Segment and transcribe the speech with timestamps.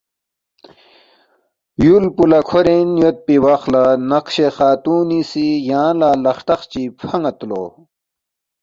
[1.83, 6.83] یُول پو لہ کھورین یودپی وخ لہ نقشِ خاتونی سی یانگ لہ لق ہرتخ چی
[6.99, 7.63] فان٘ید لو